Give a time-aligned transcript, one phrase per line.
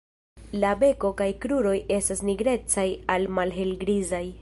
[0.63, 4.27] La beko kaj kruroj estas nigrecaj al malhelgrizaj.